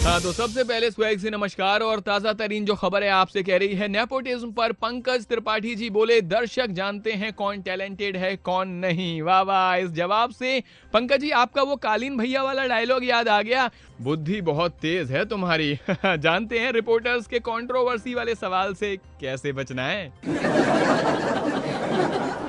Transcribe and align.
हाँ 0.00 0.20
तो 0.20 0.30
सबसे 0.32 0.62
पहले 0.64 0.90
स्वैग 0.90 1.18
से 1.18 1.30
नमस्कार 1.30 1.80
और 1.80 2.00
ताज़ा 2.00 2.32
तरीन 2.32 2.64
जो 2.64 2.74
खबर 2.74 3.02
है 3.02 3.08
आपसे 3.10 3.42
कह 3.42 3.56
रही 3.56 3.74
है 3.74 3.88
नेपोटिज्म 3.88 4.50
पर 4.52 4.72
पंकज 4.72 5.26
त्रिपाठी 5.26 5.74
जी 5.74 5.90
बोले, 5.90 6.20
दर्शक 6.20 6.70
जानते 6.70 7.12
हैं 7.12 7.32
कौन 7.32 7.60
टैलेंटेड 7.62 8.16
है, 8.16 8.34
कौन 8.36 8.68
नहीं। 8.78 9.20
वाह 9.22 9.42
वाह, 9.42 9.74
इस 9.76 9.90
जवाब 9.90 10.30
से 10.30 10.62
पंकज 10.92 11.20
जी, 11.20 11.30
आपका 11.32 11.62
वो 11.62 11.76
कालीन 11.76 12.16
भैया 12.16 12.42
वाला 12.42 12.66
डायलॉग 12.66 13.04
याद 13.04 13.28
आ 13.28 13.40
गया। 13.42 13.70
बुद्धि 14.00 14.40
बहुत 14.40 14.78
तेज 14.82 15.10
है 15.12 15.24
तुम्हारी। 15.24 15.78
जानते 16.06 16.58
हैं 16.58 16.72
रिपोर्टर्स 16.72 17.26
के 17.26 17.38
कंट्रोवर्सी 17.40 18.14
वाले 18.14 18.34
सवाल 18.34 18.74
से 18.74 18.96
कैसे 19.20 19.52
बचना 19.52 19.86
है? 19.86 20.12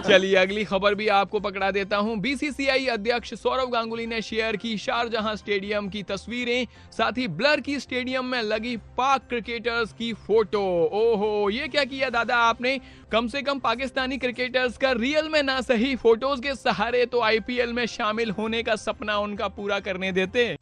चलिए, 0.00 0.34
अगली 0.36 0.64
खबर 0.64 0.94
भी 0.94 1.06
आपको 1.08 1.40
पकड़ा 1.40 1.70
देता 1.70 1.96
हूँ। 1.96 2.16
बीसीसीआई 2.20 2.86
अध्यक्ष 2.86 3.34
सौरव 3.34 3.70
गांगुली 3.70 4.06
ने 4.06 4.20
शेयर 4.22 4.56
की 4.56 4.76
शारजहां 4.78 5.34
स्टेडियम 5.36 5.88
की 5.88 6.02
तस्वीरें, 6.02 6.66
साथ 6.92 7.18
ही 7.18 7.26
ब्लर 7.30 7.60
की 7.60 7.78
स्टेडियम 7.80 8.24
में 8.24 8.40
लगी 8.42 8.76
पाक 8.98 9.28
क्रिकेटर्स 9.28 9.92
की 9.92 10.12
फ़ोटो। 10.26 10.62
ओहो, 10.92 11.50
ये 11.50 11.68
क्या 11.68 11.84
किया 11.84 12.10
दादा 12.10 12.36
आपने? 12.38 12.78
कम 13.12 13.28
से 13.28 13.42
कम 13.42 13.58
पाकिस्तानी 13.58 14.18
क्रिकेटर्स 14.18 14.76
का 14.76 14.92
रियल 14.92 15.28
में 15.28 15.42
ना 15.42 15.60
सही 15.60 15.94
फ़ोटोज़ 15.96 16.40
के 16.40 16.54
सहारे 16.54 17.04
तो 17.06 17.20
आईपीएल 17.20 17.72
में 17.72 17.86
शामिल 17.88 18.30
होने 18.30 18.62
का 18.62 18.76
सपना 18.76 19.18
उनका 19.18 19.48
पूरा 19.50 19.80
करने 19.80 20.12
देते। 20.12 20.56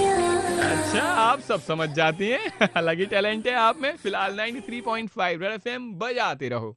अच्छा 0.00 1.02
आप 1.02 1.40
सब 1.40 1.60
समझ 1.60 1.88
जाती 1.90 2.28
हैं। 2.28 2.48
हालाँकि 2.74 3.06
टैलेंट 3.06 3.46
है 3.46 3.54
आप 3.54 3.80
में, 3.80 3.96
फ़िलहाल 3.96 4.36
93.5 4.36 5.42
रेड 5.42 5.52
एफएम 5.52 5.92
बजाते 5.94 6.48
रहो। 6.48 6.76